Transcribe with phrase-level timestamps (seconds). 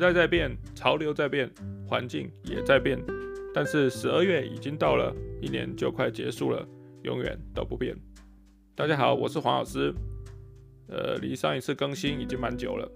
[0.00, 1.50] 时代在变，潮流在变，
[1.86, 2.98] 环境也在变，
[3.52, 6.66] 但是十二月已经到了，一年就快结束了，
[7.02, 7.94] 永远都不变。
[8.74, 9.92] 大家好，我是黄老师。
[10.88, 12.90] 呃，离上一次更新已经蛮久了，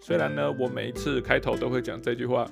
[0.00, 2.44] 虽然呢，我每一次开头都会讲这句话。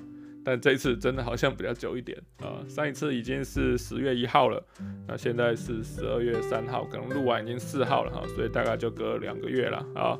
[0.45, 4.65] 但这一次真的好像比较久一点啊，上一次已经是十月一号了，
[5.05, 10.17] 那现在是十二月三号，可能录完已经四号了哈，所以大概就隔两个月了啊。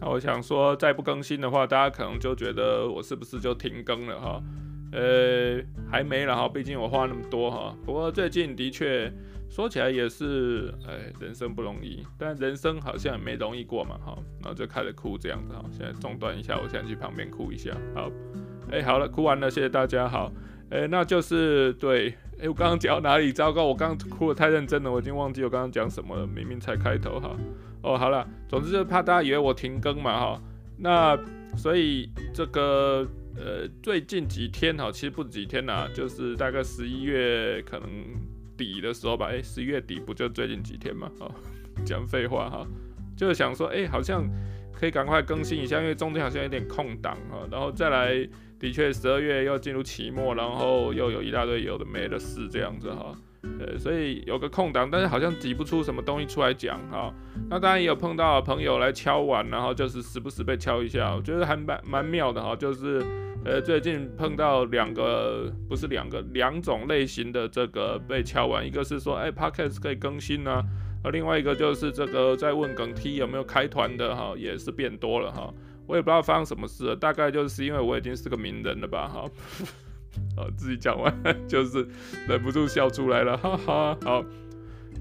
[0.00, 4.42] 那我想说，再不更新的话，大家可能就觉得我是不是就停更了哈？
[4.92, 7.76] 呃，还没了哈，毕竟我话那么多哈。
[7.84, 9.12] 不过最近的确
[9.50, 14.16] 说起来也是，哎，人生不容易，但人生好像也没容易过嘛哈。
[14.42, 18.10] 然后就开始哭这样子哈，现在中断一下，我现在去旁边哭一下，好。
[18.70, 20.06] 哎、好了，哭完了，谢谢大家。
[20.06, 20.30] 好，
[20.70, 23.32] 哎、那就是对，哎、我刚刚讲到哪里？
[23.32, 26.26] 糟糕，我刚刚哭得太认真了，我已经忘记我刚刚讲什么了。
[26.26, 27.34] 明明才开头哈。
[27.82, 30.42] 哦，好了，总之就怕大家以为我停更嘛哈。
[30.78, 31.18] 那
[31.56, 37.88] 所以这个呃，最近几天哈，其实不止几天呐，就是大概十一月可能
[38.56, 39.26] 底的时候吧。
[39.30, 41.10] 哎、十一月底不就最近几天嘛？
[41.20, 41.30] 哦，
[41.84, 42.66] 讲废话哈，
[43.16, 44.24] 就是想说，哎、好像
[44.72, 48.28] 可以赶快更新一下，因为中间好像有点空档哈，然后再来。
[48.60, 57.12] 的确，十二月又进入期末，然后又有一大堆有的没的事这样子哈，呃，所以有个空档，但是好像挤不出什么东西出来讲哈。
[57.48, 62.56] 那当然也有碰到朋友来敲碗，然后就是时不时被敲一下，我觉得还蛮蛮妙的哈。
[62.56, 63.04] 就是
[63.44, 70.62] 呃，最近碰到两个，不是两个，两种类型的这个被敲碗，一个是说，哎，Podcast 可以更新呢，
[71.04, 75.54] 而另外一个就是这个在问梗 T 有没有开团的哈，也是变多了哈。
[75.86, 79.24] 我也不知道发生什么事了，大概就是因为我已经是个名人了吧，哈，
[80.36, 81.12] 好，自己讲完
[81.48, 81.86] 就是
[82.28, 84.24] 忍不住笑出来了，哈哈，好，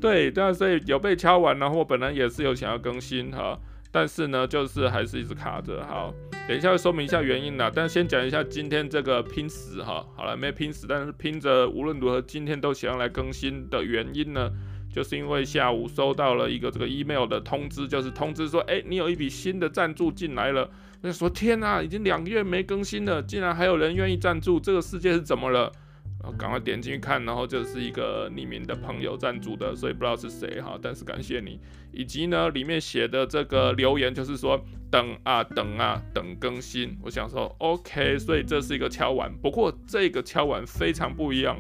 [0.01, 3.59] 对，但所以有被敲完，然后我本来也是有想要更新哈，
[3.91, 6.13] 但是呢，就是还是一直卡着，好，
[6.47, 14.51] 等一下会说明一下原因啦，但先讲一下今天这个拼死哈，好了，没拼死，但是拼着无论如何今天都想要来更新的原因呢。
[14.89, 20.67] 就是因为下午收到了一个这个 email 的通知，就是通知说，哎，你有一笔新的赞助进来了。
[21.01, 25.71] 我就说，天哪，已经两个月没更新了，竟然还有人愿意赞助，这个世界是怎么了？
[26.19, 31.59] 然后赶快点进去看，然后就是一个匿名的朋友赞助的，所以不知道是谁哈，但是感谢你。
[31.91, 34.59] 以及呢，里面写的这个留言就是说，
[34.89, 36.97] 等啊等啊等更新。
[37.03, 41.57] 我想说，OK，所以这是一个敲碗，不过这个敲碗非常不一样。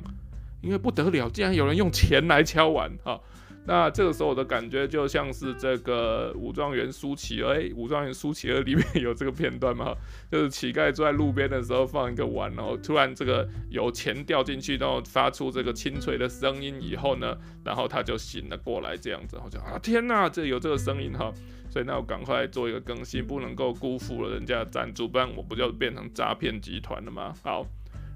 [0.63, 3.21] 因为不得了，竟然有人用钱来敲碗哈！
[3.67, 9.93] 那这个时候我的感觉就像是这个武状元苏乞儿，哎，武状元苏乞儿里面有这个片段嘛？
[10.31, 21.33] 就是乞丐坐在路边的时候放一个碗，然后突然这个有钱掉进去，然后发出这个清脆的声音以后呢，然后他就醒了过来，这样子，我就啊天哪，这有这个声音哈！
[21.69, 27.33] 所以那我赶快做一个更新，不能够辜负了人家的赞助，不然我不就变成诈骗集团了吗？
[27.43, 27.67] 好，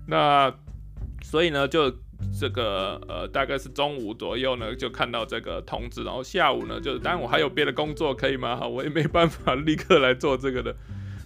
[0.07, 0.49] 那
[1.21, 1.93] 所以呢就。
[2.39, 8.55] 这个呃，大概是中午左右呢，就看到这个通知，然后下午呢，就是当然我还有别的工作可以吗？
[8.55, 10.75] 哈， 我也没办法立刻来做这个的，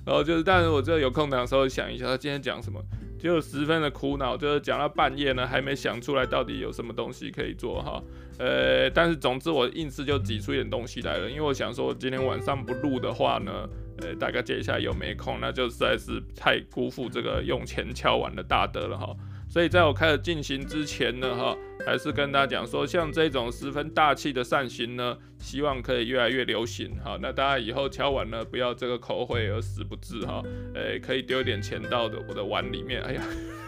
[0.06, 2.82] 然后就是，但是我这有空档的时候想一下，他今天讲什么，
[3.18, 8.04] 就十分的苦恼，就是讲到半夜呢，还没想出来到底有什么东西可以做哈，
[8.40, 13.52] 呃，但是总之我硬是就挤出一点东西来了，因为我想说今天晚上不录的话呢，
[14.02, 19.16] 呃，大概接下来又没空，那就实在是太辜负这个用钱敲碗的大德了哈。
[19.56, 27.18] 所以在我开始进行之前呢，哈，还是跟大家讲说，像这种十分大气的扇形呢，希望可以越来越流行，哈。
[27.22, 30.44] 那大家以后敲碗呢，不要这个口悔而死不至，哈，
[30.74, 33.02] 诶，可以丢点钱到的我的碗里面。
[33.04, 33.24] 哎呀，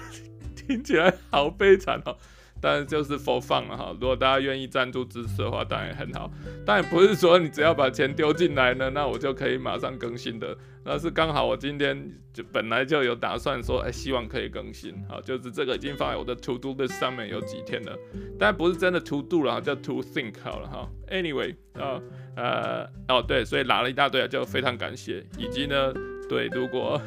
[0.58, 2.18] 听起来好悲惨哦。
[2.62, 6.31] 但是就是 for fun 了哈，如果大家愿意赞助支持的话，当然很好。
[6.65, 10.57] 但也不是说你只要把钱丢进来呢，那我就可以马上更新的。
[10.83, 14.94] 那是刚好我今天就本来就有打算说，哎，希望可以更新。
[15.09, 17.98] 好，就是这个已经放在我的 to do list 上面有几天了，
[18.39, 20.89] 但不是真的 to do 了哈，叫 to think 好了哈。
[21.10, 22.01] Anyway，啊，
[22.36, 25.25] 呃，哦对，所以拿了一大堆，就非常感谢。
[25.38, 25.94] 以及呢，
[26.30, 27.01] 对，如果。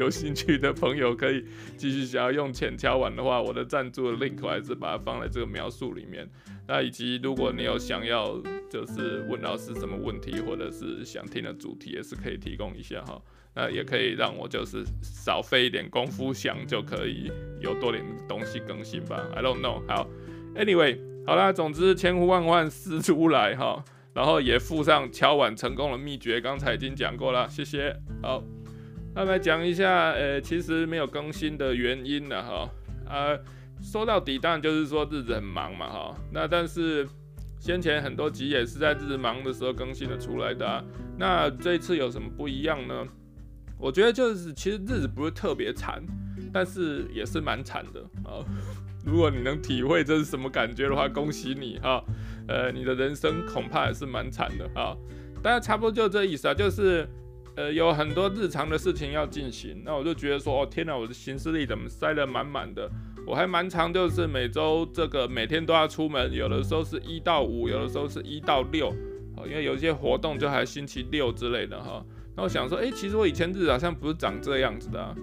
[0.00, 1.44] 有兴趣的朋友可以
[1.76, 6.26] 继续想要用钱敲碗的话，我的赞助的 link 我还是把它放在这个描述里面。
[6.66, 13.20] 那以及如果你有想要就是问老师什么问题，或者是想听的主题，也是可以提供一下哈。
[13.54, 17.30] 那也可以让我就是少费一点功夫想，就可以
[17.60, 19.28] 有多点东西更新吧。
[19.34, 19.82] I don't know。
[19.86, 20.08] 好
[20.54, 27.94] ，Anyway，好啦，总之千呼万唤始出来哈，然后也附上敲碗成功的秘诀，刚才已经讲过了，谢谢。
[28.22, 28.42] 好。
[29.14, 32.70] 那来讲一下，呃，其实没有更新的原因了哈，
[33.06, 33.38] 啊，
[33.82, 37.06] 说到底当然就是说日子很忙嘛哈，那但是
[37.58, 40.84] 先前很多集也是在日子忙的时候更新的出来的，
[41.18, 43.06] 那这一次有什么不一样呢？
[43.78, 46.02] 我觉得就是其实日子不是特别惨，
[46.52, 48.44] 但是也是蛮惨的啊。
[49.04, 52.04] 如果你能体会这是什么感觉的话，恭喜你哈。
[52.46, 54.96] 呃，你的人生恐怕也是蛮惨的哈。
[55.42, 57.08] 大家差不多就这意思啊，就是
[57.60, 62.90] 呃有很多日常的事情要进行，那我就觉得说，哦天哪，我的行事历怎么塞得满满的？
[63.26, 68.90] 我还蛮常，就是每周这个每天都要出门，有的时候是一到五，有的时候是一到六，
[69.44, 72.02] 因为有一些活动就还星期六之类的哈。
[72.34, 75.14] 那我想说，诶，其实我以前日子好像不是长这样子的啊。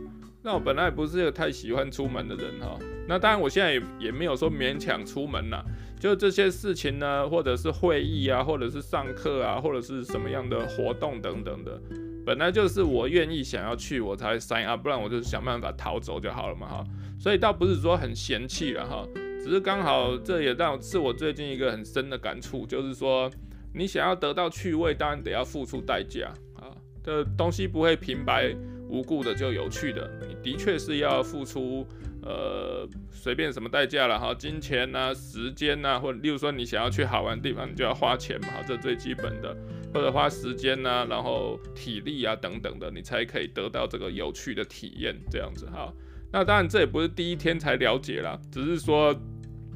[0.44, 2.78] 那我本来也不是一个太喜欢出门的人哈。
[3.08, 5.66] 那当然，我现在也也没有说勉强出门啦。
[6.00, 11.82] 就这些事情呢，或者是会议啊，或者是上课啊，或者是什么样的活动等等的，
[12.28, 16.84] 本来就是我愿意想要去，我才 sign up，不然我就想办法逃走就好了嘛哈。
[17.18, 19.08] 所以倒不是说很嫌弃了哈，
[19.42, 23.32] 只是刚好这也让是我最近一个很深的感触，就是说
[23.74, 26.68] 你想要得到趣味，当然得要付出代价啊。
[27.02, 28.54] 这东西不会平白
[28.90, 31.88] 无故的就有趣的，你的确是要付出
[32.24, 39.56] 呃随便什么代价了哈，金钱呐、时间呐、或者例如说你想要去好玩的地方，你就要花钱嘛，这最基本的，
[39.98, 45.92] 或者花时间呐、然后体力啊等等的，你才可以得到这个有趣的体验这样子哈。
[46.32, 49.12] 那当然，这也不是第一天才了解啦，只是说，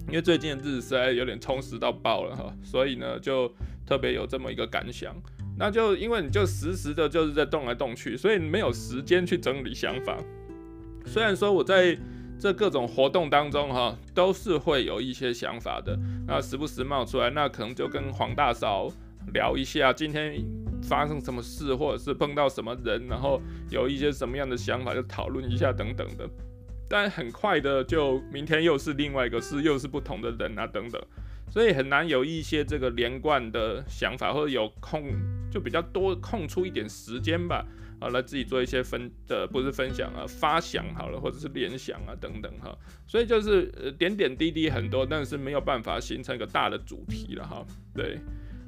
[0.08, 3.52] 因为最近的日子实在有点充实到爆了哈，所以呢，就
[3.84, 5.16] 特别有这么一个感想。
[5.58, 10.20] 那就因为你就时时的就是在动来动去，所以没有时间去整理想法。
[11.04, 11.98] 虽然说我在
[12.40, 15.98] 这各种活动当中哈，都是会有一些想法的，
[16.28, 18.88] 那时不时冒出来，那可能就跟黄大嫂
[19.34, 20.44] 聊一下今天
[20.84, 26.30] 发生什么事，或者是碰到什么人，然后有一些什么样的想法，就讨论一下等等的。
[26.90, 31.02] 但很快的，就明天又是另外一个事，又是不同的人啊等等，
[31.50, 35.10] 所以很难有一些这个连贯的想法，或者有空
[35.50, 37.66] 就比较多空出一点时间吧，
[38.02, 42.78] 啊，来自己做一些分的不是分享啊，发想好了，或者是联想啊等等哈。
[43.08, 47.66] 所以就是呃点点滴滴很多，但是没有办法形成一个大的主题了哈。
[47.94, 48.20] 对。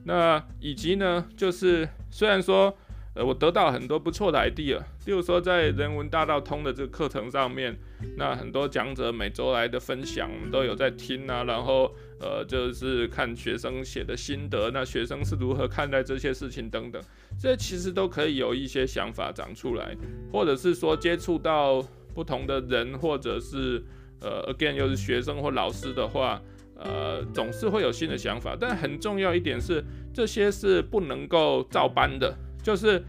[0.06, 2.76] 那以及呢，就是虽然说，
[3.16, 7.78] 呃，我得到很多不错的 idea，例如说在人文大道通的这个课程上面，
[8.18, 11.90] 那很多讲者每周来的分享，我们都有在听啊，然后
[12.20, 17.02] 呃，就是看学生写的心得，那学生是如何看待这些事情等等，
[17.40, 19.96] 这其实都可以有一些想法长出来，
[20.32, 21.82] 或者是说接触到
[22.14, 23.82] 不同的人，或者是
[24.20, 26.42] 呃，again 又是学生或老师的话。
[26.76, 29.84] 呃，总是会有新的想法，但很重要一点是，
[30.14, 33.02] 这些是不能够照搬的，就是，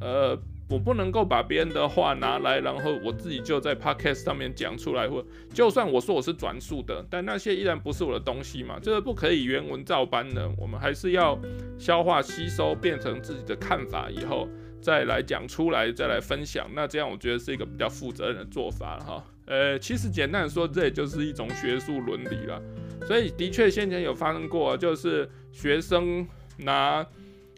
[0.00, 0.36] 呃，
[0.68, 11.38] 我不能够把别人的话拿来，然后我自己就在 podcast 上面讲出来，或就算我说我是转述的，但那些依然不是我的东西嘛，这个不可以原文照搬的，我们还是要
[11.78, 14.48] 消化吸收，变成自己的看法以后
[14.80, 19.22] 再来讲出来，再来分享，那这样我觉得是一个比较负责任的做法哈。
[19.46, 22.60] 呃，其实简单的说，这也就是一种学术伦理了。
[23.06, 26.26] 所以的确，先前有发生过，就是学生
[26.58, 27.06] 拿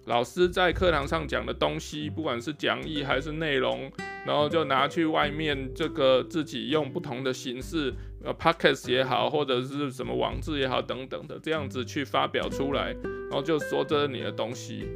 [0.07, 3.91] 老师在课堂上讲的东西，不管是讲义还是内容，
[4.27, 7.93] 然后就拿去外面这个自己用不同的形式，
[8.25, 14.89] 呃 p o c k e t 也好，或者是什么网志也好等等的，这样子去发表出来，然后就说这是你的东西。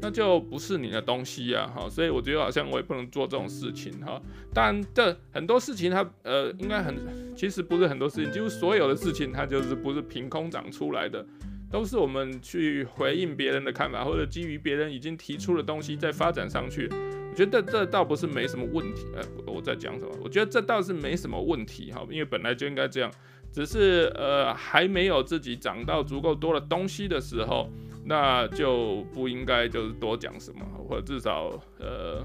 [0.00, 4.20] 那就不是你的东西呀，哈，所以我觉得好像我也不能做这种事情，哈。
[4.52, 6.94] 当然，这很多事情它呃，应该很，
[7.34, 11.24] 其实不是很多事情，几乎所有的事情它就是不是凭空长出来的，
[11.70, 16.88] 都是我们去回应别人的看法，或者基于别人已经提出的东西再发展上去。
[17.30, 20.12] 我觉得这倒不是没什么问题，呃，我在讲什么？
[20.22, 23.10] 我觉得这倒是没什么问题，哈，因为本来就应该这样，
[23.50, 27.70] 只是呃还没有自己长到足够多的东西的时候。
[28.08, 32.24] 那就不应该就是多讲什么，或者至少呃，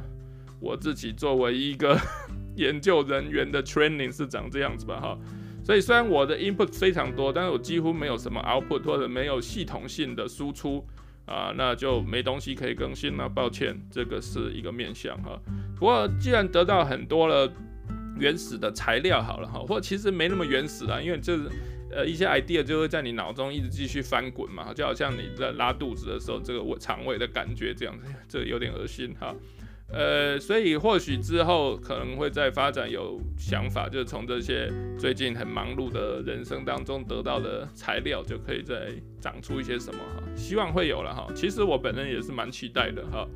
[0.59, 1.97] 我自己作为一个
[2.55, 5.17] 研究人员的 training 是长这样子吧哈。
[5.63, 10.85] 所以虽然我的 input 非常多，但是我几乎没有什么 output 或者没有系统性的输出
[11.25, 13.27] 啊，那就没东西可以更新了。
[13.27, 15.39] 抱歉，这个是一个面向哈。
[15.75, 17.51] 不过既然得到很多了
[18.19, 21.49] 原始的材料好了哈，或其实没那么原始啦，因为就是。
[21.93, 29.35] 呃，一些 idea 就会在你脑中一直继续翻滚嘛，就好像你在拉肚子的时候，这个胃肠胃的感觉这样子， 这有点恶心哈。
[29.93, 40.23] 呃，所以或许之后可能会再发展有想法，就是从这些最近很忙碌的人生当中得到的材料，就可以再长出一些什么哈。
[40.33, 41.27] 希望会有了哈。
[41.35, 43.27] 其实我本人也是蛮期待的哈。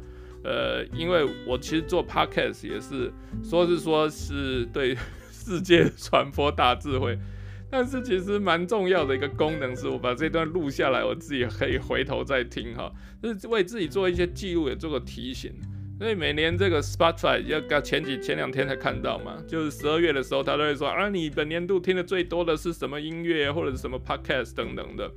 [0.45, 3.11] 呃，因为我其实做 podcast 也是
[3.43, 4.95] 说是说是对
[5.29, 7.17] 世界传播大智慧。
[7.77, 12.89] 但是其实蛮重要的一个功能是，我把这段录下来，我自己可以回头再听哈，
[13.21, 15.51] 就是为自己做一些记录，也做个提醒。
[15.99, 25.11] 所以每年这个 Spotify 要刚前几前两天才看到嘛，就是十二月的时候，他都会说啊，你本年度听的最多的是什么音乐或者是什么 podcast 等等的。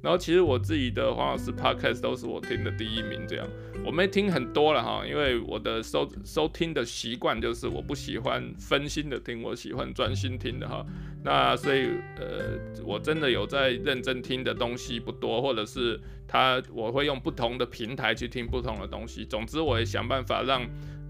[0.00, 3.44] 然后其实我自己的黄老师 podcast 都是我听的第一名，这样
[3.84, 10.86] 我没听很多了哈，因为我的收收听的习惯就是我不喜欢分心的听，我喜欢专心听的哈。
[11.24, 19.24] 那所以呃，我真的有在认真听的东西不多，或者是他我会用不同的平台去听不同的东西。
[19.24, 20.62] 总之，我也想办法让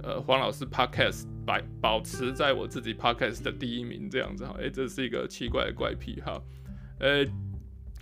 [0.02, 4.56] 呃黄老师 podcast 保保持在我自己 podcast 的第一名这样子哈。
[4.58, 6.40] 诶，这是一个奇怪的怪癖哈，
[7.00, 7.26] 呃。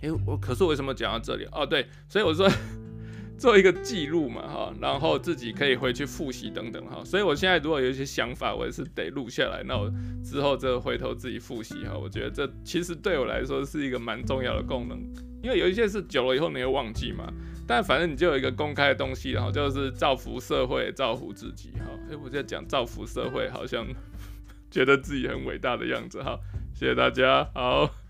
[0.01, 1.45] 哎，我可是为什么讲到这里？
[1.51, 2.49] 哦，对，所以我说
[3.37, 7.03] 做一个记录嘛，哈，然后自己可以回去复习等等，哈。
[7.05, 9.91] 所以我现在如果有一些想法，我也是得录下来，那我
[10.23, 11.97] 之后就回头自己复习，哈。
[11.97, 14.99] 我觉得这其实对我来说是一个蛮重要的功能，
[15.43, 17.31] 因为有一些是久了以后你会忘记嘛。
[17.67, 21.85] 但反正你就有一个公开的东西，然后就是造福社会，造福自己，哈。
[22.09, 23.85] 哎，我在讲造福社会，好像
[24.71, 26.39] 觉得自己很伟大的样子，哈。
[26.73, 28.06] 谢谢大家，好。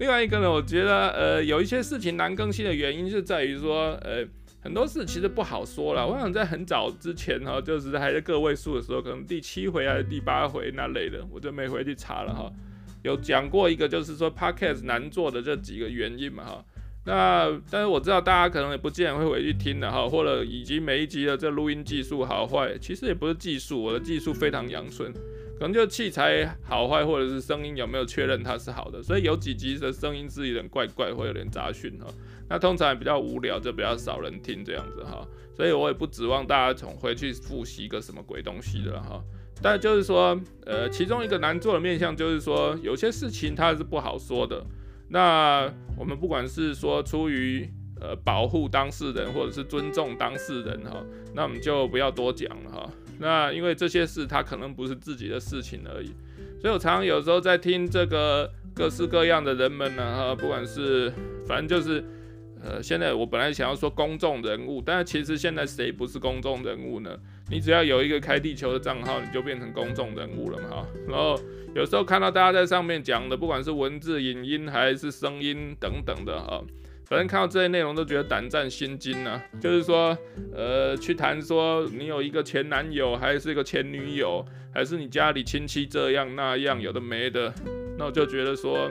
[0.00, 4.26] 另外一个呢，我觉得呃有一些事情难更新的原因是在于说，呃
[4.62, 6.06] 很多事其实不好说了。
[6.06, 12.50] 我想在很早之前哈，就是还是个位数的时候，可能第七回还是第八回那类的，我就没回去查了哈。
[13.02, 16.64] 有讲过一个就是说 Podcast 难做的这几个原因嘛哈。
[17.10, 25.12] 那但是我知道大家可能也不见得会回去听的哈，或者以及每一集的这录音技术好坏，其实也不是技术，我的技术非常阳春。
[25.58, 32.06] 可能就器材好坏，或者是声音有没有确认它是好的，所以有几集的声音是有点怪怪，会有点杂讯哈。
[32.48, 35.26] 那通常也比较无聊，就比较少人听这样子哈。
[35.52, 39.20] 所以我也不指望大家从回去复习个什么鬼东西的哈。
[39.60, 44.64] 但就是说，呃，其中一个难做的面向就是说，有些事情它是不好说的。
[45.10, 47.68] 那我们不管是说出于
[48.00, 52.90] 呃保护当事人，或者是尊重当事人哈，那我们就不要多讲了哈。
[53.18, 56.10] 那因为这些事他可能不是自己的事情而已，
[56.60, 61.12] 所以我常常有时候在听这个各式各样的人们呢，哈，不管是
[61.46, 62.02] 反正就是，
[62.62, 67.10] 呃，现在我本来想要说公众人物，但是其实现在谁不是公众人物呢？
[67.50, 70.86] 你只要有一个开地球的账号，你就变成公众人物了嘛，哈。
[71.08, 71.38] 然后
[71.74, 76.62] 有时候看到大家在上面讲的，不管是文字、影音还是声音等等的，哈。
[77.06, 80.16] 反正看到这些内容都觉得胆战心惊啊，就是说，
[80.54, 87.52] 呃，去谈说你有一个前男友，还是一个前女友，还是你家里亲戚这样那样，有的没的，
[87.98, 88.88] 那我就觉得说，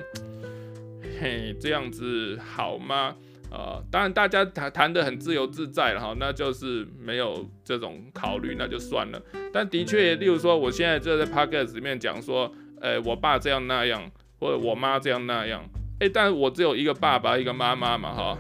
[1.22, 3.16] 嘿，这样子好吗？
[3.52, 9.20] 呃，当然大家谈谈得很自由自在了哈，那就是没有这种考虑，那就算了。
[9.52, 14.08] 但的确，例如说，我现在就在 podcast 里面讲说，呃、我爸这样那样，
[14.40, 15.68] 或者我妈这样那样。
[16.00, 18.38] 哎、但我只有一个爸爸，一个妈妈嘛，哈，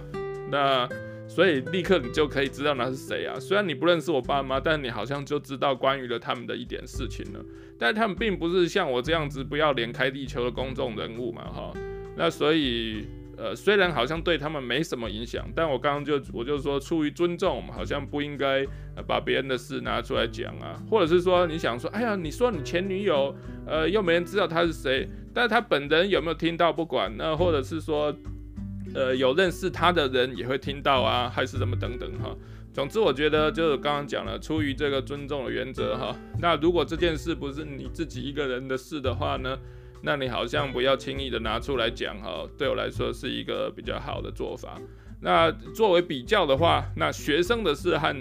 [0.51, 0.87] 那
[1.27, 3.39] 所以立刻你就可以知道那是谁啊。
[3.39, 7.43] 虽然你不认识我爸妈，但你好像就知道关于了他们的一点事情了。
[7.79, 11.73] 但他们并不是像我这样子不要脸开地球的公众人物嘛，哈。
[12.15, 13.07] 那所以。
[13.41, 18.65] 呃，虽然好像对他们没什么影响，但我刚刚就我就说，出于尊重，好像不应该
[19.07, 23.33] 把别人的事拿出来讲啊，或者是说你想说，哎呀，你说你前女友，
[23.65, 28.13] 呃，又没人知道他是谁，但是他本人有没有听到不管，那或者是说，
[28.93, 32.35] 呃，有认识他的人也会听到啊，还是什么等等哈。
[32.73, 39.57] 总之，我觉得就是刚刚讲了，出于这个尊重的原则哈，那如果这件事不是你自己一个人的事的话呢？
[40.01, 44.79] 那你好像不要轻易的拿出来讲哈，对我来说是一个比较好的做法。
[45.21, 48.15] 那作为比较的话，那学生的事和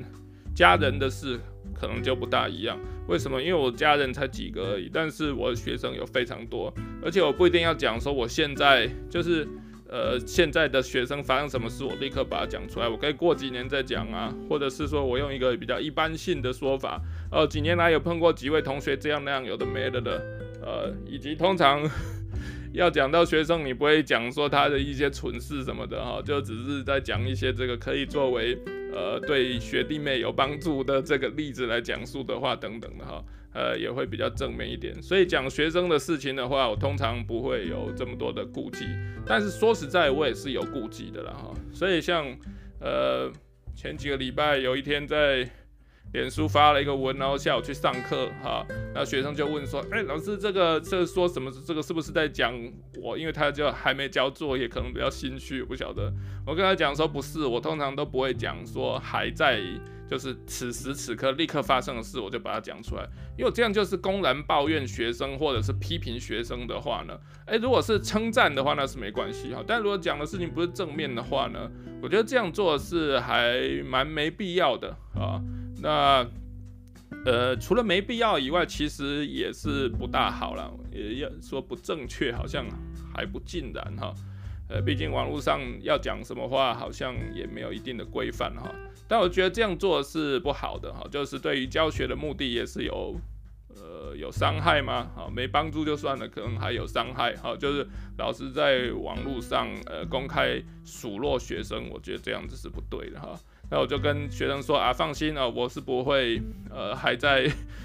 [0.55, 1.39] 家人的事
[1.73, 2.77] 可能就不大一样。
[3.07, 3.41] 为什么？
[3.41, 9.47] 因为我家人才几个而已，但是我的学生有非常多，而且我不一定要讲说我现在就是
[9.89, 12.89] 呃现在的学生发生什么事，我立刻把它讲出来。
[12.89, 20.21] 我可以过几年再讲啊，或者是说我用一个比较一般性的说法，呃，几年来有碰过几位同学这样那样，有的没的的。
[20.63, 21.83] 呃，以及通常
[22.73, 28.59] 要讲到学生，你不会讲说他的一些蠢事什么的哈，就只是在讲一些这个可以作为
[28.93, 33.25] 呃对学弟妹有帮助的这个例子来讲述的话等等的哈，
[33.55, 35.01] 呃也会比较正面一点。
[35.03, 38.85] 所以讲学生的事情的话，我通常不会有这么多的顾忌，
[39.25, 41.55] 但是说实在，我也是有顾忌的啦哈。
[41.73, 42.27] 所以像
[42.81, 43.33] 呃
[43.75, 45.49] 前几个礼拜有一天在。
[46.13, 51.51] 脸书发了一个文，然后下午去上课，哈，那学生就问说，哎、老师，这个这说什么？
[51.67, 52.53] 这个是不是在讲
[53.03, 53.19] 我？
[53.19, 56.13] 因为他就还没交作业，可能比较心虚，不晓得。
[56.47, 59.61] 我跟他讲说，不是，我通常都不会讲说还在，
[60.09, 69.63] 就是此时此刻立刻发生的事，我就把它讲出来，因为这样就是公然抱怨学生或者是批评学生的话呢，哎、欸，如果是称赞的话，那是没关系哈。
[69.67, 71.71] 但如果讲的事情不是正面的话呢，
[72.03, 75.43] 我觉得这样做是还蛮没必要的啊。
[75.81, 76.27] 那
[77.25, 80.73] 呃，除了没必要以外，其实也是不大好了。
[80.93, 82.67] 也要说不正确，好像
[83.15, 84.13] 还不尽然哈。
[84.69, 88.71] 呃，毕竟网络上要讲什么话，好像也没有一定的规范哈。
[89.07, 93.19] 但我觉得这样做是不好的哈，就是对于教学的目的也是有
[93.75, 95.11] 呃有伤害吗？
[95.15, 97.57] 好，没帮助就算了，可能还有伤害哈。
[97.57, 97.87] 就是
[98.19, 103.39] 老师在网络上呃公开数落学生，我觉得这样子是不对的哈。
[103.71, 107.43] 那我就跟学生说啊，放心啊，我是不会，呃，还在，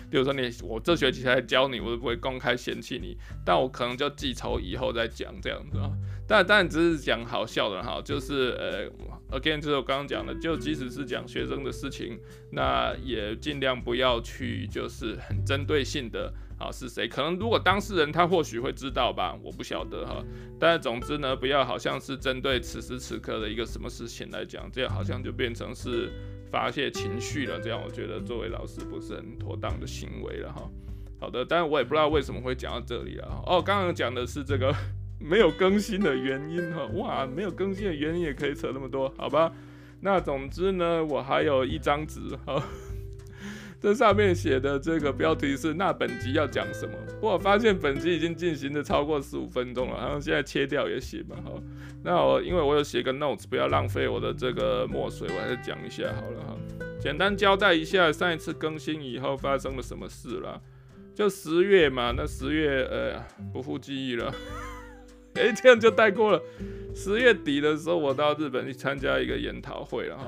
[0.10, 5.92] 比如说你，我这学期才教你，我是不会公开嫌弃你，但我可能就记仇以后再讲这样子啊。
[6.28, 12.20] 但当然只是讲好笑的哈，就是呃，again 就是我刚刚讲的，就即使是讲学生的事情，
[12.52, 16.34] 那也尽量不要去就是很针对性的。
[16.60, 17.10] 啊，是谁？
[17.10, 20.24] 可能如果当事人他或许会知道吧，我不晓得哈。
[20.58, 26.10] 但总之呢，不要好像是针对此时此刻的一个什么事情来讲，这样好像就变成是
[26.50, 27.60] 发泄情绪了。
[27.60, 30.70] 这样我觉得作为老师不是很妥当的行为了哈。
[31.20, 33.44] 好的，但是我也不知道为什么会讲到这里了。
[33.46, 34.74] 哦，刚刚讲的是这个
[35.24, 36.86] 没有更新的原因哈。
[36.96, 39.52] 哇，没有更新的原因也可以扯那么多，好吧？
[40.02, 42.62] 那总之呢，我还有一张纸哈。
[43.80, 51.36] 这上面写的这个标题是“那本集要讲什么”，不过我发现本集已经进行的超过十五分钟了，然后现在切掉也行吧。
[51.44, 51.62] 好，
[52.02, 56.58] 那我因为我有写个 notes，不要浪费我的这个墨水，我还是讲一下好了哈。
[56.98, 60.62] 简单交代一下上一次更新以后发生了什么事啦。
[61.14, 64.34] 就十月嘛，那十月呃不复记忆了，
[65.36, 66.42] 哎，这样就带过了。
[66.96, 70.26] 十月底的时候，我到日本去参加一个研讨会了哈。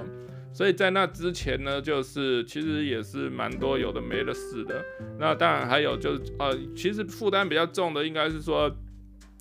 [0.51, 4.83] 所以在那之前呢，就是其实也是蛮多有的没的事的。
[5.19, 8.73] 那当然还有就是呃，其实负担比较重的应该是说，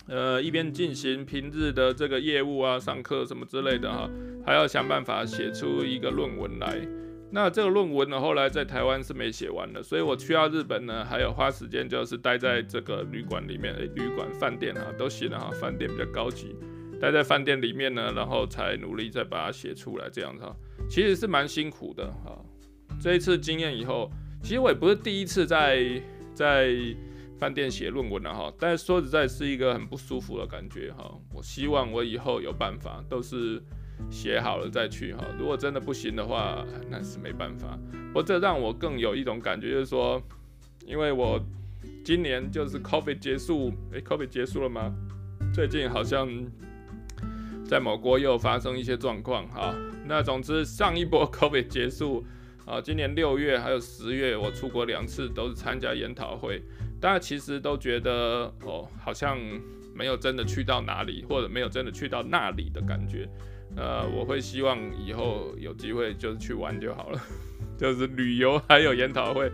[0.09, 4.11] 呃，一边进行平日的这个业务啊、上课什么之类的哈，
[4.45, 6.77] 还要想办法写出一个论文来。
[7.35, 16.55] 那这个论文呢，后来在台湾是没写完的，所以我去到日本呢，还有花时间就是待在这个旅馆里面，诶，旅馆、饭店哈都行了哈，饭店比较高级。
[17.01, 20.55] 待在饭店里面呢，然后才努力再把它写出来，这样子哈，
[20.89, 22.41] 其实是蛮辛苦的哈。
[23.01, 24.09] 这一次经验以后，
[24.41, 26.01] 其实我也不是第一次在
[26.33, 26.73] 在
[27.37, 31.13] 饭店写论文了哈，但是说实在是一个很不舒服的感觉哈。
[31.35, 33.61] 我希望我以后有办法都是
[34.11, 37.79] 写好了再去哈，如果真的不行的话，那是没办法。
[38.09, 40.23] 不过这让我更有一种感觉，就是说，
[40.87, 41.41] 因为我
[42.05, 44.95] 今年就是 COVID 结束，诶，COVID 结束了吗？
[45.53, 46.29] 最近好像。
[47.67, 49.75] 在某国又发生一些状况哈，
[50.07, 52.23] 那总之上一波 COVID 结束
[52.67, 56.63] 啊，今年六月还有十月我出国两次，都是参加研讨会，
[57.01, 59.39] 大家其实都觉得哦，好像
[59.95, 63.27] 没有真的去到哪里，或者没有真的去到那里的感觉。
[63.77, 67.21] 呃，我会希望以后有机会就是去玩就好了，
[67.77, 69.51] 就是旅游还有研讨会。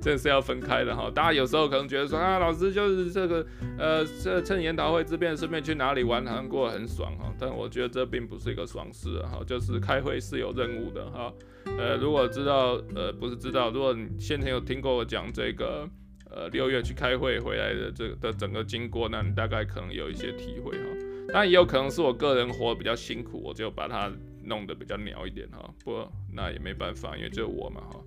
[0.00, 3.46] 这是要分开的哈，大家有时候可能觉得说啊，老师就是这个，
[3.78, 7.32] 呃，这趁研讨会之便顺便去哪里玩，好像过得很爽哈。
[7.38, 11.32] 但我觉得这并不是一个爽事哈，就是开会是有任务的哈。
[11.78, 15.88] 呃，如果知道，呃，不是知道，如果你先前有听过我讲这个，
[16.30, 21.03] 呃，六月去开会回来的这个的整个经过，那你大概可能有一些体会哈。
[21.34, 24.08] 但也有可能是我个人活得比较辛苦，我就把它
[24.44, 25.68] 弄得比较鸟一点哈。
[25.84, 28.00] 不那也没办法，因为就是我嘛哈。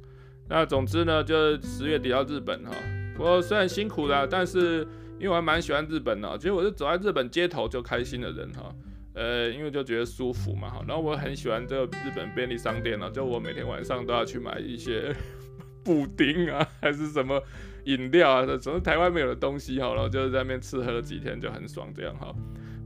[0.47, 2.71] 那总之呢，就是十月底到日本哈。
[3.17, 4.87] 不过虽然辛苦啦，但是
[5.19, 8.73] 因为我还蛮喜欢日本的，其实我是走在日本街头就开心的人哈。
[9.13, 10.81] 呃，因为就觉得舒服嘛哈。
[10.87, 15.13] 然后我很喜欢这个日本便利商店呢，就我每天晚上都要去买一些
[15.83, 17.43] 布丁啊，还是什么
[17.83, 19.89] 饮料啊，总是台湾没有的东西哈。
[19.89, 22.33] 然后就是在那边吃喝几天就很爽这样哈。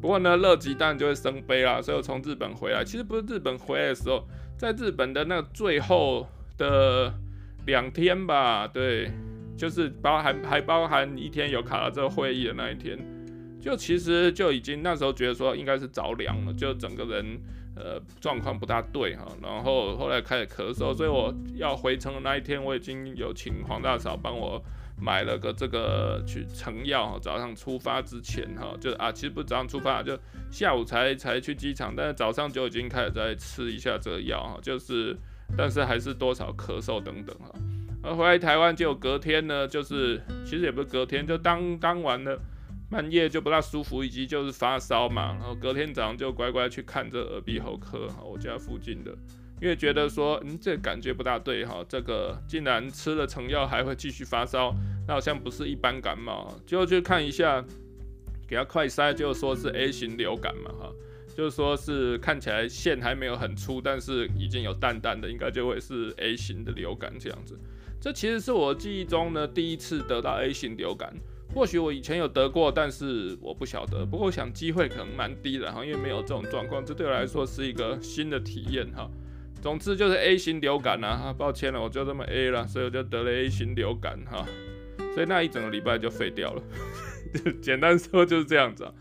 [0.01, 7.13] 不过呢，乐极当然就会生悲啦，所以我从日本回来，其实不是日本回来的时候，在日本的那最后的。
[7.67, 9.11] 两天吧，对，
[9.55, 12.97] 就是包含还包含一天有卡到这个会议的那一天，
[13.61, 17.39] 就其实就已经那时候觉得说应该是着凉了，就整个人
[17.75, 20.19] 呃状况不大对哈，然后后来。
[20.19, 24.59] 开始咳嗽，所以我要回程的那一天，我已经有请黄大嫂帮我
[25.01, 30.17] 买了个这个去成药，早上出发之前哈，就啊其实不是早上出发，就
[30.51, 35.17] 下午才才去机场，但是早上就已经开始在吃一下这个药哈，就是。
[35.57, 37.51] 但是还是多少咳嗽等等哈，
[38.01, 42.39] 而回来台湾就隔天呢，就是其实也不是隔天，就当当晚的
[42.89, 49.13] 半夜就不大舒服，以及就是发烧嘛，然后隔天早上就乖乖去看这耳鼻喉科，我家附近的，
[49.62, 54.76] 因为觉得说，嗯，这感觉不大对哈，这个竟然吃了成药还会继续发烧，
[55.08, 57.63] 那好像不是一般感冒，就去看一下，
[58.47, 60.91] 给他快筛，就说是 A 型流感嘛哈。
[61.38, 67.58] 就是说，是看起来线还没有很粗，但是已经有淡淡的，应该就会是 A 型的流感这样子。
[68.02, 71.13] 这其实是我记忆中呢第一次得到 A 型流感。
[71.54, 74.06] 或许我以前有得过，但是我不晓得。
[74.06, 79.10] 不过我想机会可能蛮低的哈，因为没有这种状况，这对我来说是一个新的体验哈。
[79.62, 84.45] 总之就是 A 型流感啊，哈，抱歉了，我就这么 A 了，所以我就得了 A 型流感哈，
[85.13, 86.63] 所以那一整个礼拜就废掉了。
[87.62, 88.91] 简单说就是这样子啊。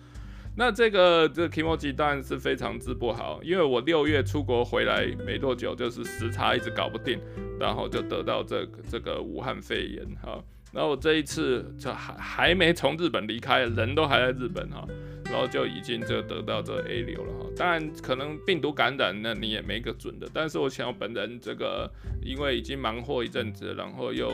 [0.56, 7.18] 那这个这个 kimochi 当然是非常之不好，因为我六月出国回来没多久，就是时差一直搞不定，
[7.58, 10.42] 然后就得到这个这个武汉肺炎哈。
[10.72, 14.86] 然后我这一次就还还没从日本离开，人都还在日本哈，
[15.30, 17.46] 然后就已经就得到这 A 流了哈。
[17.56, 20.28] 当然可能病毒感染，那你也没个准的。
[20.34, 21.90] 但是我想我本人这个
[22.22, 24.30] 因为已经忙活一阵子，然后又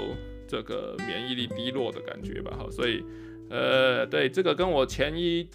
[0.48, 3.02] 这个免疫力低落的感觉吧哈，所以
[3.50, 5.48] 呃对这个跟我前一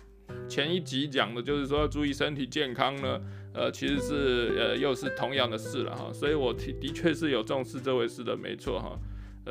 [0.48, 3.22] 前一集讲的就是说要注意身体健康呢，
[3.54, 6.12] 呃其实是呃又是同样的事了哈。
[6.14, 8.98] 所以我的的确是有重视这回事的，没错哈。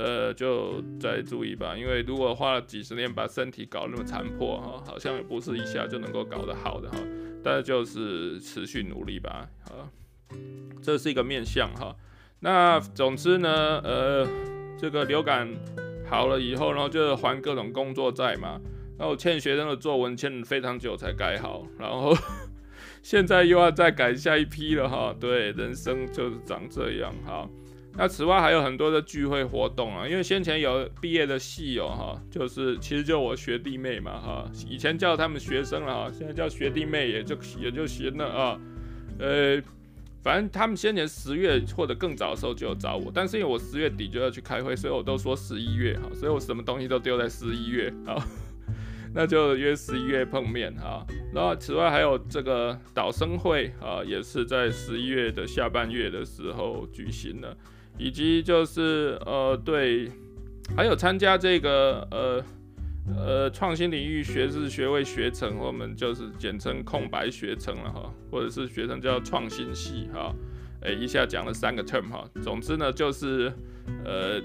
[0.02, 6.96] 呃，就再注意吧，因为如果花了几十年把身体搞那么残破哈，好像也不是一下就能够搞得好的哈。
[7.44, 9.84] 但是就是持续努力吧，啊，
[10.80, 11.94] 这是一个面向哈。
[12.38, 14.26] 那总之呢，呃，
[14.78, 15.46] 这个流感
[16.08, 18.58] 好了以后，然后就还各种工作债嘛。
[18.98, 22.16] 那我欠学生的作文欠非常久才改好，然后
[23.02, 25.14] 现在又要再改下一批了哈。
[25.20, 27.46] 对，人生就是长这样哈。
[28.02, 38.58] 那此外还有很多的聚会活动啊，因为先前有毕业的戏友哈，就是其实就我学弟妹嘛哈，以前叫他们学生了哈，现在叫学弟妹也就也就行了啊，
[39.18, 39.60] 呃，
[40.22, 48.16] 反正他们先前十月或者更早的时候就有找我，但是因为我十月底就要去开会，所以我都说十一月哈，所以我什么东西都丢在十一月啊，
[49.12, 51.06] 那就约十一月碰面哈。
[51.34, 57.54] 那此外还有这个导生会啊，也是在十一月的下半月的时候举行的。
[57.98, 60.10] 以及就是呃对，
[60.76, 62.44] 还有参加这个呃
[63.16, 70.34] 呃创新领域学士学位学程，我们就是简称空白学程了哈，或者是学程叫创新系哈，
[70.82, 73.52] 哎一下讲了三个 term 哈，总之呢就是
[74.04, 74.40] 呃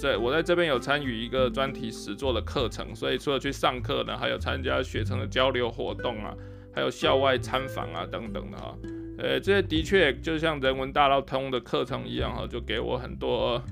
[0.00, 6.34] 在我在这边有参与一个专题实作的课程，所以除了去上课呢，还有参加学程的交流活动啊，
[6.72, 8.76] 还有校外参访啊等等的哈。
[9.22, 13.62] 呃，这的确就像人文大道通的课程一样哈，就给我很多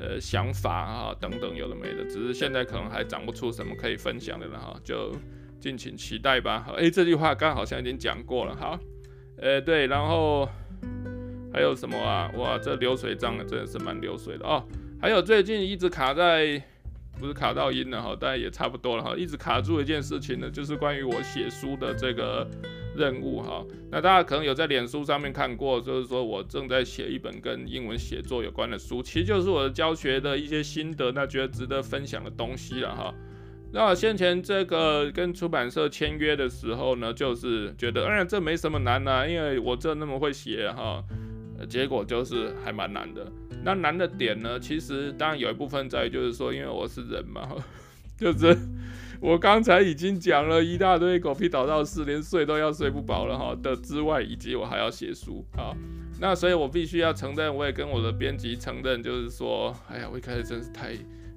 [0.00, 5.14] 呃想法啊等等有的没的，只是现在可能还长不出什么可以分享的了哈，就
[5.60, 6.66] 敬请期待吧。
[6.78, 8.80] 诶，这句话刚好像已经讲过了哈。
[9.36, 10.48] 呃，对，然后
[11.52, 12.32] 还有什么啊？
[12.34, 14.66] 哇，这流水账啊真的是蛮流水的哦。
[14.98, 16.58] 还有最近一直卡在，
[17.20, 22.48] 不是卡到音了哈，但也差不多了哈，一直卡住一件事情呢，就是关于我写书的这个。
[22.96, 33.14] 任务哈，那大家可能有在脸书上面看过，就是说我正在写一本跟英文写作有关的书，其实就是我的教学的一些心得，那觉得值得分享的东西了哈。
[33.72, 41.04] 那先前这个跟出版社签约的时候呢，就是觉得，哎，这没什么难啊，因为我这那么会写哈，
[41.68, 43.26] 结果就是还蛮难的。
[43.64, 47.48] 那难的点呢，其实当然有一部分在于就是说，因为我是人嘛，
[48.16, 48.56] 就是。
[49.18, 55.72] 我刚才已经讲了一大堆狗屁倒灶事，连睡都要睡不饱了哈的之外，以及我还要写书啊，
[56.20, 60.94] 那所以我必须要承认，我也跟我的编辑承认，就是说，哎呀，我一开始真是太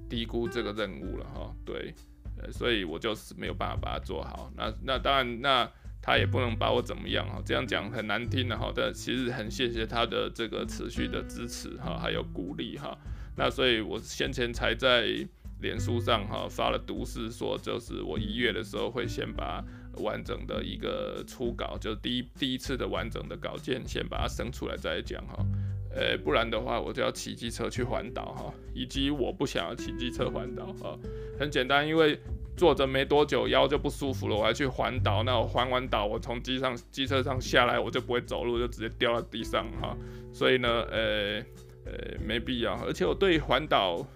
[0.10, 1.96] 低估这个任务了哈，对，
[2.38, 4.52] 呃，所以我就是没有办法把它做好。
[4.58, 12.96] 那那当然，那他也不能把我怎么样哈，这样讲很难听的哈，但其实很谢谢他的这个持续的支持哈，还有鼓励哈。
[13.38, 15.26] 那所以我先前才在。
[15.62, 19.64] 脸书上哈发了毒誓，说就是我一月的时候会先把
[19.98, 25.46] 完整的一个初稿，就第一第一次的完整的稿件先把它生出来再讲哈，
[25.94, 30.98] 呃不然的话我就要骑机车去环岛哈，以及我不想要骑机车环岛哈，
[31.38, 32.18] 很简单，因为
[32.56, 39.98] 坐着没多久腰就不舒服了，我还去环岛，那我环完岛我从机上机车上下来我就不会走路，就直接掉到地上哈，
[40.32, 41.44] 所以呢呃
[41.86, 44.08] 呃没必要，而且我对环岛。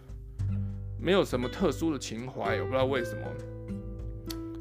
[1.04, 3.22] 没有什么特殊的情怀，我不知道为什么，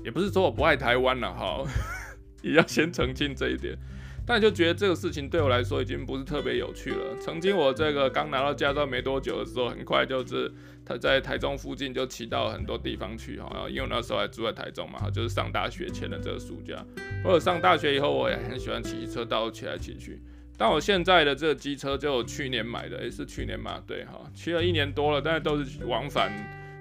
[0.04, 1.62] 也不是说我不爱台湾了哈，
[2.42, 3.78] 也要先澄清这一点。
[4.26, 7.16] 但就觉得这个事情对我来说已经不是特别有趣了。
[7.20, 10.52] 曾经我这个刚拿到驾照没多久的时候，很快就是
[10.84, 16.84] 他在台中附近就骑到很多地方去哈，因为我那时候还住在台中嘛，就是上大学前的这个暑假，
[17.24, 20.20] 或者上大学以后，我也很喜欢骑车到处骑来骑去。
[20.62, 26.30] 但我现在的这个机车就去年买的，也是去年嘛，对哈，骑了一年多了，但是都是往返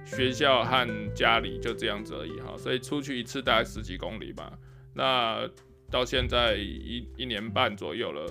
[0.06, 4.54] 学校和家里就这样子而已哈，所以出去一次大概十几公里吧。
[4.94, 5.50] 那
[5.89, 8.28] 到现在一一年半左右了，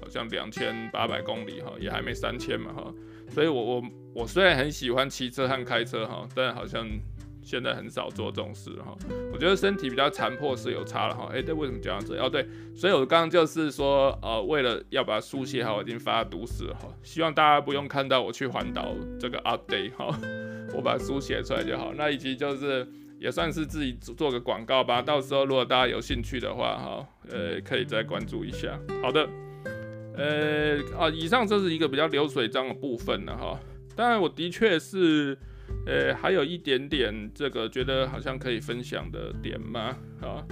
[0.00, 2.94] 好像两千八百公里哈，也还没三千嘛哈。
[3.30, 3.82] 所以我我
[4.14, 6.88] 我虽然很喜欢骑车和开车哈，但好像
[7.44, 8.96] 现在很少做这种事哈。
[9.32, 11.28] 我觉得身体比较残破是有差了哈。
[11.32, 12.20] 哎，对，为什么讲到这？
[12.20, 16.88] 哦，对，所以我刚刚就是说，呃，为了要把书写好，我已经发毒誓哈。
[17.02, 20.18] 希望大家不用看到我去环岛这个 update 哈，
[20.74, 21.92] 我把书写出来就好。
[21.94, 25.02] 那以及就是也算是自己做个广告吧。
[25.02, 28.78] 到时候如果大家有兴趣的话哈，呃，可以再关注一下。
[29.02, 29.28] 好的。
[30.16, 33.58] 呃啊，以上这是一个比较流水账的部分了哈。
[33.96, 35.36] 当然，我的确是，
[35.86, 40.42] 呃，还有一点点这个觉得好像可以分享的点吗，啊，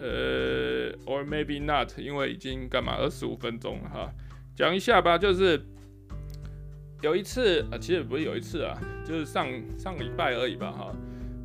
[0.00, 4.12] 呃，or maybe not，因为已经干嘛二十五分钟了哈，
[4.54, 5.18] 讲一下吧。
[5.18, 5.60] 就是
[7.02, 10.94] 有一次啊，其实不是有一次啊，就是上上礼拜而已吧哈。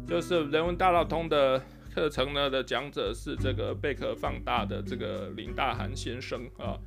[0.08, 1.62] 就是人文大道通的
[1.94, 6.78] 课程呢的讲者是这个贝壳放大的这个林大涵先生啊。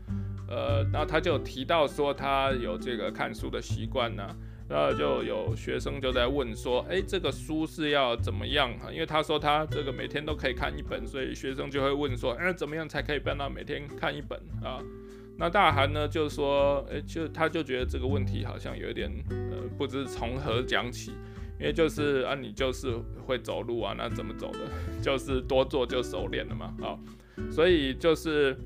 [0.49, 4.25] 呃，那他就提到说他有这个看书的习惯呢，
[4.71, 8.91] 后就有学生就在问说，哎，这个书是要怎么样啊？
[8.91, 14.81] 因为他说他这个每天都可以看一本，所以学生就会问说，哎，怎么样才可以办到每天看一本啊？
[15.37, 21.11] 那大韩呢就说，哎，就他就觉得这个问题好像有点，呃，不知从何讲起，
[21.61, 22.95] 因为就是啊，你就是
[23.27, 24.61] 会走路啊，那怎么走的？
[25.03, 26.99] 就是多做就熟练了嘛，啊，
[27.51, 28.57] 所以就是。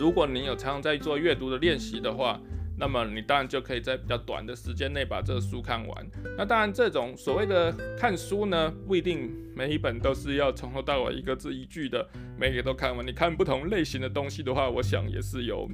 [0.00, 2.40] 如果你有常常在做阅读的练习的话，
[2.78, 6.06] 那么你当然就可以在比较短的时间内把这个书看完。
[6.36, 12.06] 那当然，这种所谓的看书呢，不一定每一本都是要从头到尾一个字一句的
[12.38, 13.06] 每个都看完。
[13.06, 15.68] 你看不同类型的东西的话，我想也是有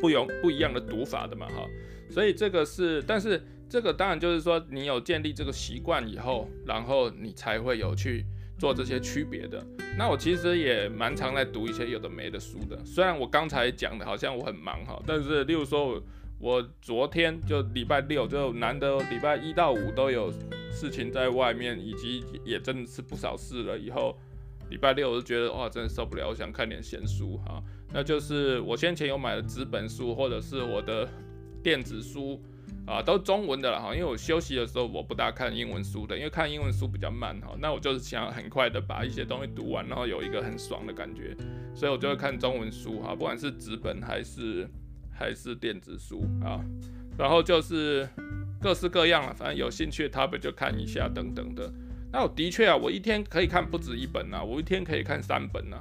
[0.00, 1.66] 不有不一样的读法的嘛，哈。
[2.08, 8.24] 所以这个是，但是这个当然就是说，你有建立这个习惯以后，然后你才会有去。
[8.64, 9.62] 做这些区别的，
[9.98, 12.82] 那我其实也蛮常在读一些有的没的书的。
[12.82, 16.02] 虽然我刚才讲的好像我很忙哈，但是例如说
[16.38, 20.32] 我，昨天就礼拜六就难得礼拜一到五都有
[20.72, 23.78] 事情在外面，以及也真的是不少事了。
[23.78, 24.16] 以后
[24.70, 27.62] 礼拜六我就觉得哇，真的受不了，我想看点闲书哈。
[27.92, 31.06] 那就是我先前有买的纸本书，或者是我的
[31.62, 32.42] 电子书。
[32.86, 37.56] 啊，都中文的了哈，因为我休息的时候我不大看英文书的，因为看英文书比较慢哈。
[37.58, 41.34] 那我就是想很快的把一些东西读完，然后有一个很爽的感觉，
[41.74, 44.68] 所以我就会看中文书哈，不管是纸本还是
[45.10, 46.60] 还是电子书啊。
[47.16, 48.08] 然后就是
[48.60, 51.72] 各式各样了，反正有兴趣的 topic 就看一下等等的。
[52.12, 55.78] 那我的确啊，我一天可以看不止一本啊，我一天可以看三本啊，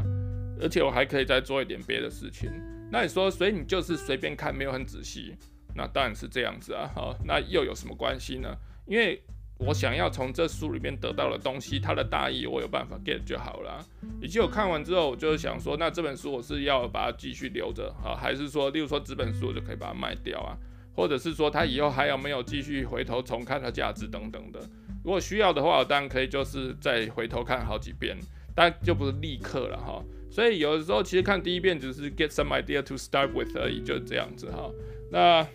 [0.62, 2.50] 而且我还可以再做一点别的事情。
[2.92, 5.36] 那你说，所以你就是随便看，没有很仔细。
[5.76, 8.56] 那当然是这样子啊，好，那又有什么关系呢？
[8.86, 9.22] 因为
[9.60, 13.86] 我想要从这书里面得到的东西，它的大意我有办法 get 就好了。
[14.22, 20.58] 以及我看完之后，我就是想说，那这本书我是要把它继续留着啊，还是说，例如说纸本书我就可以把它卖掉啊，
[20.96, 24.60] 或者是说它以后还有没有继续回头重看的价值等等的。
[25.04, 28.18] 如果需要的话，我当然可以就是再回头看好几遍，
[28.56, 30.04] 但就不是立刻了哈。
[30.30, 34.70] 所以有的时候其实看第一遍只是 get some idea to start with 而已，就是这样子哈。
[35.12, 35.48] 那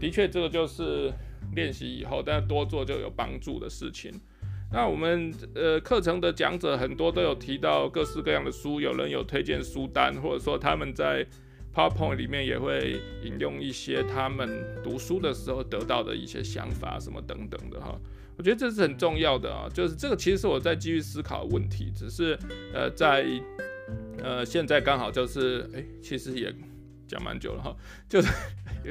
[0.00, 1.12] 的确，这个就是
[1.54, 4.12] 练习以后，但多做就有帮助的事情。
[4.72, 11.24] 那我们呃课程的讲者很多都有提到各式各样的书，有人有推荐书单，或者说他们在
[11.72, 14.48] PowerPoint 里面也会引用一些他们
[14.82, 17.96] 读书的时候得到的一些想法什么等等的哈。
[18.36, 22.36] 我觉得这是很重要的啊，就是这个其实是我在继续思考的问题，只是
[22.72, 23.24] 呃在
[24.22, 26.52] 呃现在刚好就是哎，其实也。
[27.06, 27.76] 讲蛮久了哈，
[28.08, 28.28] 就是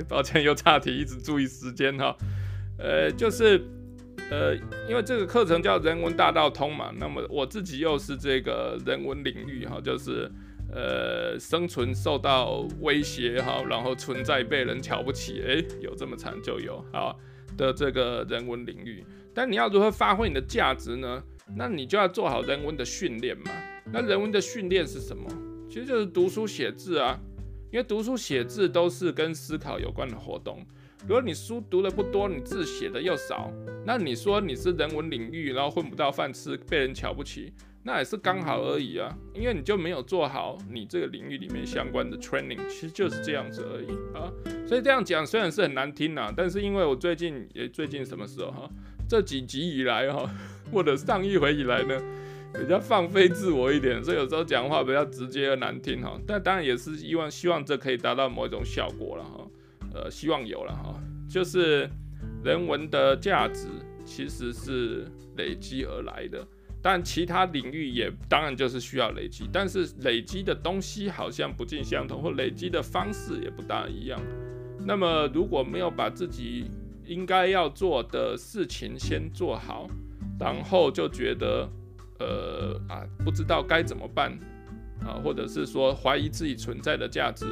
[0.02, 2.16] 抱歉又岔题，一直注意时间哈。
[2.78, 3.62] 呃，就是
[4.32, 4.56] 呃，
[4.90, 10.30] 因为这个课程叫人文大道通嘛，那么我自己又是这个人文领域哈，就是
[10.74, 17.20] 呃生存受到威胁哈，然后存在被人瞧不起，诶、有这么惨就有好
[17.56, 19.06] 的这个人文领域。
[19.34, 21.22] 但你要如何发挥你的价值呢？
[21.56, 23.52] 那你就要做好人文的训练嘛。
[23.92, 25.30] 那人文的训练是什么？
[25.70, 27.20] 其实就是读书写字啊。
[27.74, 30.64] 因为读书写字都是跟思考有关的活动。
[31.08, 33.52] 如果你书读的不多，你字写的又少，
[33.84, 39.12] 那你说你是人文领域，然后混不到饭吃，被人瞧不起，那也是刚好而已啊。
[39.34, 44.32] 因为你就没有做好你这个领域里面相关的 training，其实就是这样子而已啊。
[44.68, 48.70] 所以这样讲虽然是很难听啊，但是因为我最近也最近什么时候哈，
[49.10, 50.30] 这几集以来哈，
[50.72, 52.00] 或者上一回以来呢，
[52.54, 56.20] 比较放飞自我一点，所以有时候讲话比较直接而难听哈。
[56.28, 59.48] 但当然也是希望希望这可以达到某一种效果了哈。
[59.94, 61.00] 呃，希望有了哈。
[61.30, 61.90] 就是
[62.44, 63.68] 人文的价值
[64.06, 66.46] 其实是累积而来的，
[66.82, 74.22] 但其他领域也当然就是需要累积，但是累积的东西好像不尽相同，或累积的方式也不大一样。
[74.86, 76.66] 那么如果没有把自己
[77.06, 79.88] 应该要做的事情先做好，
[80.40, 81.68] 然后就觉得
[82.24, 84.32] 呃啊不知道该怎么办
[85.06, 87.46] 啊，或者是说怀疑自己存在的价值，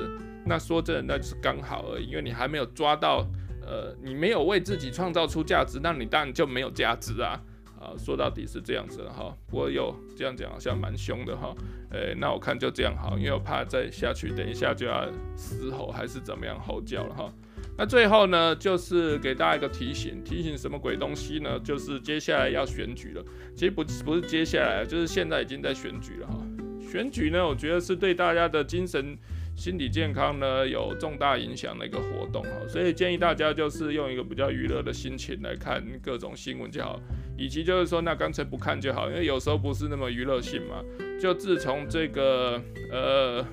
[0.46, 3.28] 那说真的那就是刚好而已，因为你还没有抓到
[3.62, 7.42] 呃你没有为自己创造出价值，那你当然就没有价值啊。
[7.82, 11.52] 啊，说到底是这样子的哈，不过又这样讲好像蛮凶的哈，
[11.90, 17.34] 诶、那我看就这样好，因为我怕再下去，等一下就要嘶吼还是怎么样吼叫了哈。
[17.82, 21.60] 那最后呢，就是给大家一个提醒，提醒什么鬼东西呢？
[21.63, 26.46] 就是接下来要选举了，其实不不是接下来，就是现在已经在选举了哈。
[26.80, 29.17] 选举呢，我觉得是对大家的精神。
[29.54, 37.00] 心理健康呢，有重大影响的一个活动哈，所以建议大家就是用一个比较娱乐的心情来看各种新闻就好，
[37.38, 40.82] 以及就是说那干脆不看就好，因为有时候不是那么娱乐性嘛。
[41.20, 42.60] 就自从这个
[42.91, 43.46] 呃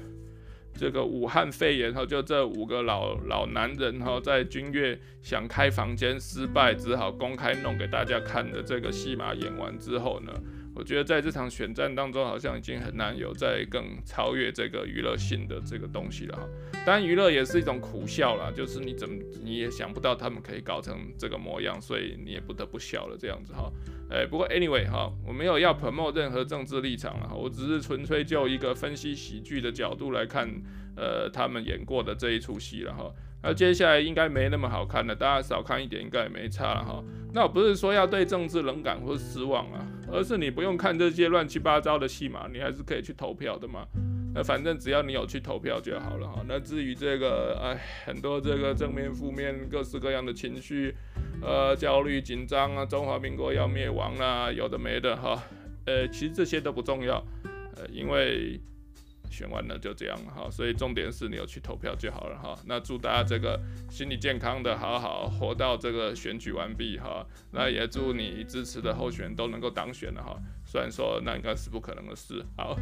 [0.79, 10.33] 这个武汉肺炎后，就这五个老老男人哈在君悦想开房间失败，只好公开弄给大家看的这个戏码演完之后呢。
[10.79, 16.43] 我觉得在这场选战当中，好像已经很难有再更超越这个娱乐性的这个东西了哈。
[16.87, 23.69] 当然，娱乐也是一种苦笑啦，就是你怎么你也想不到他们可以搞成这个模样，所以你也不得不笑了这样子哈。
[24.09, 30.49] 哎，不过 anyway 哈，我没有要 promote 任何政治立场了哈，我只是纯粹就一个分析喜剧的角度来看，
[30.97, 33.13] 呃，他们演过的这一出戏了哈。
[33.43, 37.03] 那接下来应该没那么好看了，大家少看一点应该也没差了哈。
[37.35, 39.85] 那我不是说要对政治冷感或失望啊。
[40.11, 43.87] 而是你不用看这些乱七八糟的戏码，你还是可以去投票的嘛。
[44.35, 46.45] 那反正只要你有去投票就好了哈。
[46.47, 50.95] 那至于这个，哎，很多这个正面、负面、各式各样的情绪，
[51.43, 55.43] 呃，焦虑、紧张啊，中华民国要灭亡啦，有的没的哈。
[55.87, 57.25] 呃，其实这些都不重要，
[57.77, 58.61] 呃，因为。
[59.31, 62.59] 选完了就这样了哈，所以重点是你有去投票就好了哈。
[62.67, 63.61] 那祝大家这个
[63.91, 67.27] 心理健康的，好好活到这个选举完毕哈。
[67.53, 70.37] 那也祝你支持的候选人都能够当选了哈。
[70.65, 72.45] 虽然说那应该是不可能的事。
[72.57, 72.77] 好，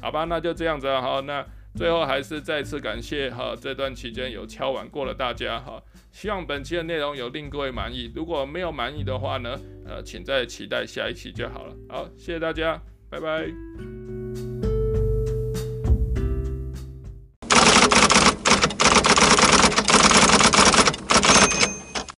[0.00, 1.20] 好吧，那就这样子哈。
[1.20, 5.82] 那最后还是再次感谢哈，这段期间有敲碗过了大家哈。
[6.10, 8.10] 希望本期的内容有令各位满意。
[8.14, 11.76] 如果没有满意的话呢，呃，请再期待下一期就好了。
[11.88, 14.17] 好，谢谢大家，拜拜。